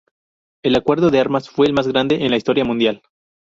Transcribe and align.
El 0.63 0.75
acuerdo 0.77 1.11
de 1.11 1.19
armas 1.19 1.47
fue 1.51 1.67
el 1.67 1.73
más 1.73 1.87
grande 1.87 2.25
en 2.25 2.31
la 2.31 2.37
historia 2.37 2.65
mundial. 2.65 3.03